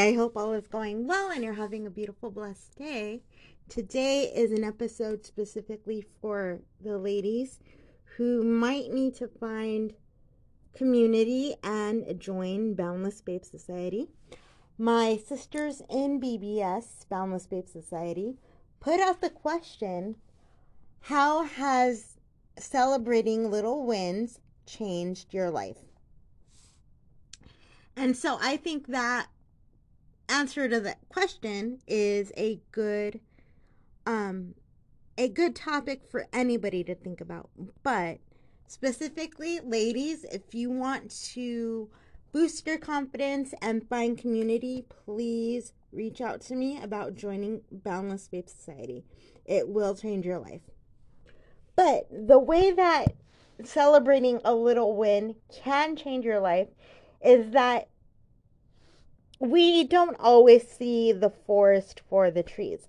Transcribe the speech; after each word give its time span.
I 0.00 0.14
hope 0.14 0.36
all 0.36 0.52
is 0.54 0.66
going 0.66 1.06
well 1.06 1.30
and 1.30 1.44
you're 1.44 1.52
having 1.52 1.86
a 1.86 1.90
beautiful, 1.90 2.30
blessed 2.30 2.76
day. 2.76 3.20
Today 3.68 4.32
is 4.34 4.50
an 4.50 4.64
episode 4.64 5.26
specifically 5.26 6.06
for 6.20 6.60
the 6.80 6.96
ladies 6.96 7.60
who 8.16 8.42
might 8.42 8.90
need 8.90 9.14
to 9.16 9.28
find 9.28 9.92
community 10.74 11.54
and 11.62 12.18
join 12.18 12.74
Boundless 12.74 13.20
Babe 13.20 13.44
Society. 13.44 14.08
My 14.78 15.16
sisters 15.16 15.82
in 15.90 16.20
BBS, 16.20 17.08
Boundless 17.08 17.46
Babe 17.46 17.68
Society, 17.68 18.38
put 18.80 19.00
out 19.00 19.20
the 19.20 19.30
question 19.30 20.16
How 21.00 21.44
has 21.44 22.18
celebrating 22.58 23.50
little 23.50 23.84
wins 23.84 24.40
changed 24.64 25.34
your 25.34 25.50
life? 25.50 25.78
And 27.94 28.16
so 28.16 28.38
I 28.40 28.56
think 28.56 28.86
that 28.86 29.26
answer 30.32 30.68
to 30.68 30.80
that 30.80 30.98
question 31.08 31.78
is 31.86 32.32
a 32.36 32.60
good 32.72 33.20
um 34.06 34.54
a 35.18 35.28
good 35.28 35.54
topic 35.54 36.00
for 36.10 36.26
anybody 36.32 36.82
to 36.82 36.94
think 36.94 37.20
about. 37.20 37.50
But 37.82 38.18
specifically, 38.66 39.60
ladies, 39.60 40.24
if 40.24 40.54
you 40.54 40.70
want 40.70 41.10
to 41.34 41.90
boost 42.32 42.66
your 42.66 42.78
confidence 42.78 43.52
and 43.60 43.86
find 43.86 44.16
community, 44.16 44.86
please 45.04 45.74
reach 45.92 46.22
out 46.22 46.40
to 46.40 46.56
me 46.56 46.82
about 46.82 47.14
joining 47.14 47.60
Boundless 47.70 48.28
Babe 48.28 48.48
Society. 48.48 49.04
It 49.44 49.68
will 49.68 49.94
change 49.94 50.24
your 50.24 50.38
life. 50.38 50.62
But 51.76 52.06
the 52.10 52.38
way 52.38 52.72
that 52.72 53.08
celebrating 53.64 54.40
a 54.44 54.54
little 54.54 54.96
win 54.96 55.36
can 55.52 55.94
change 55.94 56.24
your 56.24 56.40
life 56.40 56.68
is 57.22 57.50
that 57.50 57.88
we 59.42 59.82
don't 59.82 60.16
always 60.20 60.68
see 60.68 61.10
the 61.10 61.30
forest 61.30 62.00
for 62.08 62.30
the 62.30 62.44
trees. 62.44 62.88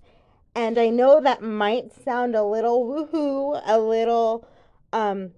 And 0.54 0.78
I 0.78 0.88
know 0.88 1.20
that 1.20 1.42
might 1.42 1.92
sound 1.92 2.36
a 2.36 2.44
little 2.44 2.86
woohoo, 2.86 3.60
a 3.66 3.78
little 3.80 4.46
um 4.92 5.32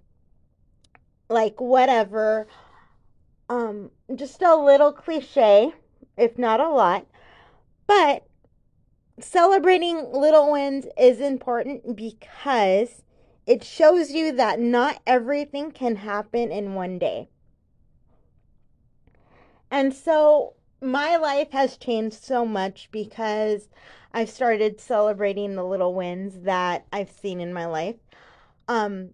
like 1.31 1.59
whatever 1.59 2.47
um 3.49 3.91
just 4.15 4.43
a 4.43 4.55
little 4.55 4.93
cliche, 4.93 5.73
if 6.19 6.39
not 6.39 6.61
a 6.61 6.69
lot. 6.69 7.07
But 7.87 8.27
celebrating 9.19 10.13
little 10.13 10.53
wins 10.53 10.85
is 10.99 11.21
important 11.21 11.97
because 11.97 13.03
it 13.47 13.65
shows 13.65 14.11
you 14.11 14.33
that 14.33 14.61
not 14.61 15.01
everything 15.07 15.71
can 15.71 15.97
happen 15.97 16.53
in 16.53 16.75
one 16.75 16.99
day. 16.99 17.31
And 19.71 19.95
so 19.95 20.56
my 20.81 21.17
life 21.17 21.51
has 21.53 21.77
changed 21.77 22.23
so 22.23 22.45
much 22.45 22.89
because 22.91 23.69
I've 24.13 24.31
started 24.31 24.81
celebrating 24.81 25.55
the 25.55 25.65
little 25.65 25.95
wins 25.95 26.43
that 26.43 26.87
I've 26.93 27.11
seen 27.11 27.41
in 27.41 27.53
my 27.53 27.67
life. 27.67 27.97
Um, 28.69 29.11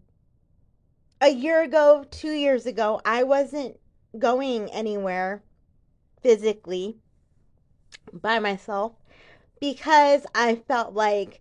a 1.20 1.28
year 1.28 1.62
ago, 1.62 2.04
two 2.10 2.32
years 2.32 2.66
ago, 2.66 3.00
I 3.04 3.22
wasn't 3.22 3.78
going 4.18 4.70
anywhere 4.70 5.42
physically 6.22 6.96
by 8.12 8.38
myself 8.38 8.92
because 9.60 10.26
I 10.34 10.56
felt 10.56 10.94
like 10.94 11.40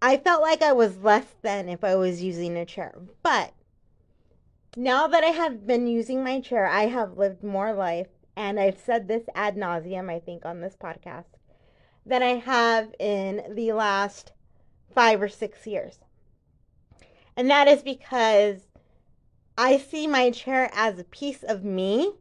I 0.00 0.16
felt 0.16 0.42
like 0.42 0.62
I 0.62 0.72
was 0.72 0.98
less 0.98 1.26
than 1.42 1.68
if 1.68 1.84
I 1.84 1.94
was 1.94 2.22
using 2.22 2.56
a 2.56 2.66
chair. 2.66 2.94
But 3.22 3.52
now 4.76 5.06
that 5.06 5.22
I 5.22 5.28
have 5.28 5.66
been 5.66 5.86
using 5.86 6.24
my 6.24 6.40
chair, 6.40 6.66
I 6.66 6.86
have 6.86 7.18
lived 7.18 7.44
more 7.44 7.72
life 7.72 8.08
and 8.36 8.58
I've 8.58 8.78
said 8.78 9.08
this 9.08 9.24
ad 9.34 9.56
nauseum, 9.56 10.10
I 10.10 10.18
think, 10.18 10.44
on 10.44 10.60
this 10.60 10.76
podcast, 10.76 11.36
than 12.04 12.22
I 12.22 12.36
have 12.36 12.94
in 12.98 13.54
the 13.54 13.72
last 13.72 14.32
five 14.94 15.20
or 15.20 15.28
six 15.28 15.66
years. 15.66 15.98
And 17.36 17.50
that 17.50 17.68
is 17.68 17.82
because 17.82 18.68
I 19.56 19.78
see 19.78 20.06
my 20.06 20.30
chair 20.30 20.70
as 20.72 20.98
a 20.98 21.04
piece 21.04 21.42
of 21.42 21.64
me 21.64 22.12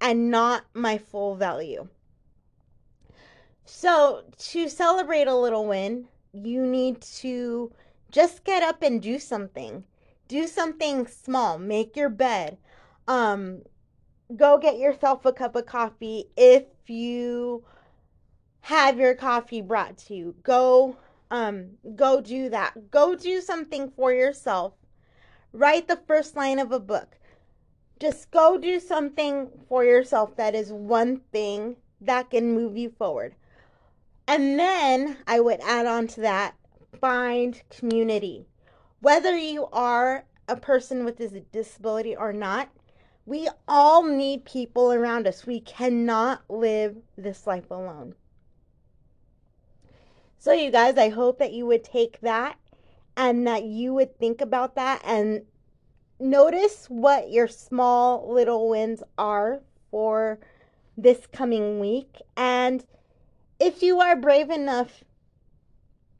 and 0.00 0.30
not 0.30 0.64
my 0.74 0.98
full 0.98 1.34
value. 1.34 1.88
So, 3.64 4.24
to 4.38 4.68
celebrate 4.68 5.26
a 5.26 5.36
little 5.36 5.66
win, 5.66 6.08
you 6.32 6.64
need 6.64 7.02
to 7.02 7.72
just 8.10 8.44
get 8.44 8.62
up 8.62 8.82
and 8.82 9.02
do 9.02 9.18
something. 9.18 9.84
Do 10.26 10.46
something 10.46 11.06
small. 11.06 11.58
Make 11.58 11.96
your 11.96 12.08
bed. 12.08 12.58
Um, 13.06 13.62
go 14.36 14.58
get 14.58 14.78
yourself 14.78 15.24
a 15.24 15.32
cup 15.32 15.56
of 15.56 15.66
coffee 15.66 16.26
if 16.36 16.64
you 16.86 17.64
have 18.60 18.98
your 18.98 19.14
coffee 19.14 19.62
brought 19.62 19.96
to 19.96 20.14
you. 20.14 20.34
Go 20.42 20.96
um 21.30 21.70
go 21.96 22.20
do 22.20 22.48
that. 22.50 22.90
Go 22.90 23.14
do 23.14 23.40
something 23.40 23.90
for 23.90 24.12
yourself. 24.12 24.74
Write 25.52 25.88
the 25.88 26.00
first 26.06 26.36
line 26.36 26.58
of 26.58 26.72
a 26.72 26.80
book. 26.80 27.16
Just 28.00 28.30
go 28.30 28.58
do 28.58 28.78
something 28.78 29.48
for 29.68 29.84
yourself 29.84 30.36
that 30.36 30.54
is 30.54 30.72
one 30.72 31.20
thing 31.32 31.76
that 32.00 32.30
can 32.30 32.52
move 32.52 32.76
you 32.76 32.90
forward. 32.90 33.34
And 34.26 34.58
then 34.58 35.16
I 35.26 35.40
would 35.40 35.60
add 35.60 35.86
on 35.86 36.06
to 36.08 36.20
that 36.20 36.54
find 37.00 37.60
community. 37.70 38.46
Whether 39.00 39.36
you 39.36 39.66
are 39.72 40.24
a 40.48 40.56
person 40.56 41.04
with 41.04 41.18
a 41.20 41.40
disability 41.40 42.14
or 42.14 42.32
not, 42.32 42.68
we 43.28 43.46
all 43.68 44.02
need 44.04 44.46
people 44.46 44.90
around 44.90 45.26
us. 45.26 45.46
We 45.46 45.60
cannot 45.60 46.40
live 46.48 46.96
this 47.18 47.46
life 47.46 47.70
alone. 47.70 48.14
So, 50.38 50.52
you 50.52 50.70
guys, 50.70 50.96
I 50.96 51.10
hope 51.10 51.38
that 51.38 51.52
you 51.52 51.66
would 51.66 51.84
take 51.84 52.22
that 52.22 52.56
and 53.18 53.46
that 53.46 53.64
you 53.64 53.92
would 53.92 54.18
think 54.18 54.40
about 54.40 54.76
that 54.76 55.02
and 55.04 55.42
notice 56.18 56.86
what 56.86 57.30
your 57.30 57.48
small 57.48 58.32
little 58.32 58.70
wins 58.70 59.02
are 59.18 59.60
for 59.90 60.38
this 60.96 61.26
coming 61.30 61.80
week. 61.80 62.22
And 62.34 62.82
if 63.60 63.82
you 63.82 64.00
are 64.00 64.16
brave 64.16 64.48
enough, 64.48 65.04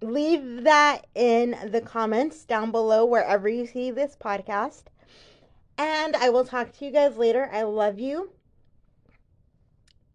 leave 0.02 0.64
that 0.64 1.06
in 1.14 1.56
the 1.70 1.80
comments 1.80 2.44
down 2.44 2.70
below 2.70 3.06
wherever 3.06 3.48
you 3.48 3.66
see 3.66 3.90
this 3.90 4.14
podcast. 4.14 4.82
And 5.78 6.16
I 6.16 6.28
will 6.28 6.44
talk 6.44 6.72
to 6.72 6.84
you 6.84 6.90
guys 6.90 7.16
later. 7.16 7.48
I 7.52 7.62
love 7.62 7.98
you. 8.00 8.32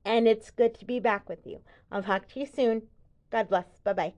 And 0.06 0.28
it's 0.28 0.52
good 0.52 0.78
to 0.80 0.86
be 0.86 1.00
back 1.00 1.30
with 1.30 1.48
you. 1.48 1.62
I'll 1.90 2.04
talk 2.04 2.28
to 2.30 2.40
you 2.40 2.46
soon. 2.46 2.84
God 3.32 3.48
bless. 3.48 3.80
Bye 3.84 3.94
bye. 3.94 4.14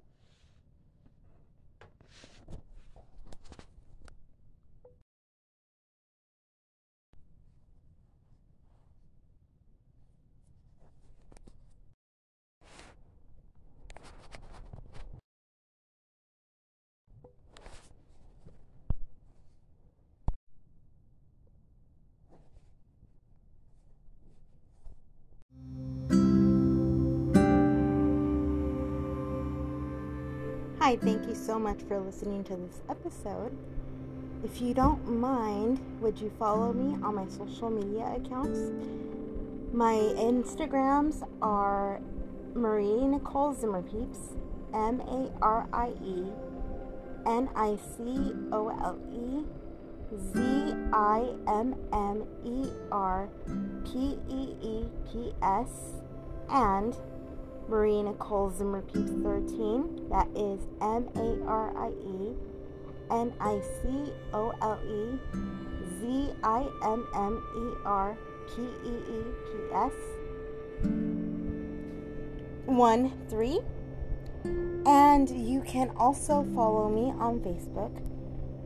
Hi, 30.85 30.97
thank 30.97 31.27
you 31.27 31.33
so 31.33 31.57
much 31.57 31.79
for 31.87 31.99
listening 31.99 32.43
to 32.43 32.55
this 32.55 32.83
episode. 32.87 33.57
If 34.43 34.61
you 34.61 34.75
don't 34.75 35.19
mind, 35.19 35.79
would 35.99 36.19
you 36.19 36.31
follow 36.37 36.73
me 36.73 36.93
on 37.03 37.15
my 37.15 37.27
social 37.27 37.71
media 37.71 38.13
accounts? 38.15 38.59
My 39.73 39.95
Instagrams 39.95 41.27
are 41.41 41.99
Marie 42.53 43.07
Nicole 43.07 43.55
Zimmerpeeps, 43.55 44.37
M 44.75 44.99
A 44.99 45.31
R 45.41 45.67
I 45.73 45.87
E 46.05 46.23
N 47.25 47.49
I 47.55 47.79
C 47.97 48.33
O 48.51 48.69
L 48.69 48.99
E 49.11 49.43
Z 50.15 50.75
I 50.93 51.33
M 51.47 51.73
M 51.93 52.27
E 52.45 52.69
R 52.91 53.27
P 53.85 54.19
E 54.29 54.55
E 54.61 54.85
P 55.11 55.33
S 55.41 56.03
and 56.47 56.95
Marie 57.67 58.03
Nicole 58.03 58.51
Zimmer 58.51 58.81
Peeps 58.81 59.11
13. 59.11 60.09
That 60.09 60.27
is 60.35 60.59
M 60.81 61.09
A 61.15 61.45
R 61.47 61.77
I 61.77 61.89
E 61.89 62.33
N 63.11 63.33
I 63.39 63.61
C 63.81 64.11
O 64.33 64.53
L 64.61 64.79
E 64.85 65.19
Z 65.99 66.33
I 66.43 66.67
M 66.83 67.07
M 67.15 67.43
E 67.57 67.81
R 67.85 68.17
P 68.47 68.61
E 68.61 68.95
E 69.09 69.23
P 69.45 69.73
S 69.73 69.93
1 72.65 73.11
3. 73.29 73.59
And 74.85 75.29
you 75.29 75.61
can 75.61 75.89
also 75.97 76.45
follow 76.53 76.89
me 76.89 77.11
on 77.19 77.39
Facebook. 77.39 77.91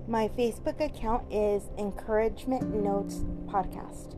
My 0.07 0.27
Facebook 0.29 0.83
account 0.83 1.31
is 1.31 1.63
Encouragement 1.77 2.73
Notes 2.73 3.23
Podcast. 3.45 4.15